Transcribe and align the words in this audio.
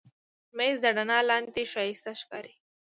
مېز 0.57 0.77
د 0.83 0.85
رڼا 0.97 1.19
لاندې 1.29 1.63
ښایسته 1.71 2.11
ښکاري. 2.21 2.53